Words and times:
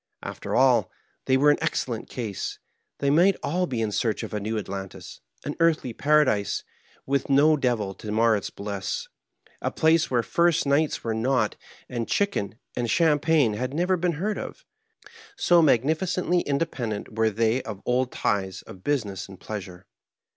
After 0.23 0.55
all, 0.55 0.89
they 1.25 1.37
were 1.37 1.51
in 1.51 1.61
excellent 1.61 2.09
case. 2.09 2.57
They 2.97 3.11
might 3.11 3.35
all 3.43 3.67
he 3.67 3.81
in 3.81 3.91
search 3.91 4.23
of 4.23 4.33
a 4.33 4.39
new 4.39 4.57
Atlantis— 4.57 5.21
an 5.45 5.55
earthly 5.59 5.93
paradise 5.93 6.63
with 7.05 7.29
no 7.29 7.49
(printer's) 7.49 7.61
devil 7.61 7.93
to 7.93 8.11
mar 8.11 8.35
its 8.35 8.49
hliss, 8.49 9.09
a 9.61 9.69
place 9.69 10.09
where 10.09 10.23
first 10.23 10.65
nights 10.65 11.03
were 11.03 11.13
not, 11.13 11.55
and 11.87 12.07
chicken 12.07 12.55
and 12.75 12.89
champagne 12.89 13.53
had 13.53 13.75
never 13.75 13.95
heen 13.95 14.15
heard 14.15 14.39
of— 14.39 14.65
so 15.35 15.61
magnificently 15.61 16.39
independent 16.41 17.15
were 17.15 17.29
they 17.29 17.61
of 17.61 17.79
old 17.85 18.11
ties 18.11 18.63
of 18.63 18.77
husiness 18.83 19.29
and 19.29 19.39
pleasure. 19.39 19.85